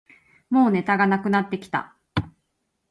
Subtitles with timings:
[0.49, 1.95] もうネタがなくなってきた